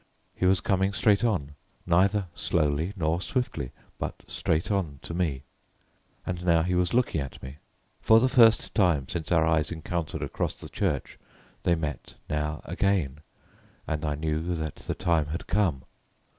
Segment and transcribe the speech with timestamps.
[0.33, 1.53] He was coming straight on,
[1.85, 5.43] neither slowly, nor swiftly, but straight on to me.
[6.25, 7.57] And now he was looking at me.
[8.01, 11.19] For the first time since our eyes encountered across the church
[11.61, 13.19] they met now again,
[13.85, 15.83] and I knew that the time had come.